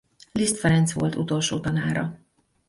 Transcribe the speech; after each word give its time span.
Liszt 0.31 0.57
Ferenc 0.57 0.93
volt 0.93 1.15
utolsó 1.15 1.59
tanára. 1.59 2.19